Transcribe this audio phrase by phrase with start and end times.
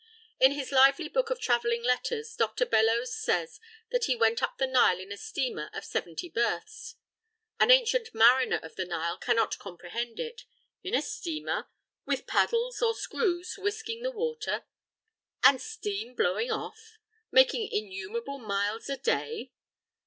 [0.39, 2.65] In his lively book of travelling letters Dr.
[2.65, 3.59] Bellows says
[3.91, 6.95] that he went up the Nile in a steamer of seventy berths.
[7.59, 10.43] An ancient mariner of the Nile cannot comprehend it.
[10.81, 11.67] In a steamer?
[12.03, 14.63] With paddles or screws whisking the water?
[15.43, 16.97] And steam blowing off?
[17.29, 19.51] Making innumerable miles a day?